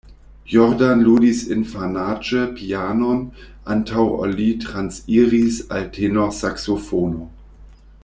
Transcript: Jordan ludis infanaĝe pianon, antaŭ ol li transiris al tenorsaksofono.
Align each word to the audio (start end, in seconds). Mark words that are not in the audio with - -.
Jordan 0.51 1.03
ludis 1.07 1.41
infanaĝe 1.55 2.41
pianon, 2.57 3.21
antaŭ 3.77 4.09
ol 4.25 4.35
li 4.43 4.49
transiris 4.67 5.61
al 5.77 5.89
tenorsaksofono. 6.01 7.33